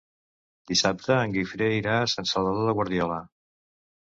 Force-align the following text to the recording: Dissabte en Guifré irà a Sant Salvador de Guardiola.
Dissabte 0.71 1.17
en 1.25 1.35
Guifré 1.35 1.67
irà 1.81 1.99
a 1.99 2.09
Sant 2.15 2.29
Salvador 2.31 2.67
de 2.71 2.75
Guardiola. 2.81 3.21